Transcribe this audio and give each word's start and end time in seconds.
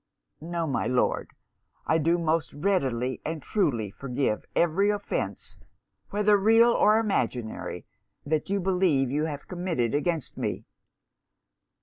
'No, 0.41 0.65
my 0.65 0.87
Lord. 0.87 1.29
I 1.85 1.99
do 1.99 2.17
most 2.17 2.55
readily 2.55 3.21
and 3.23 3.39
truly 3.43 3.91
forgive 3.91 4.45
every 4.55 4.89
offence, 4.89 5.57
whether 6.09 6.37
real 6.39 6.71
or 6.71 6.97
imaginary, 6.97 7.85
that 8.25 8.49
you 8.49 8.59
believe 8.59 9.11
you 9.11 9.25
have 9.25 9.47
committed 9.47 9.93
against 9.93 10.37
me.' 10.39 10.65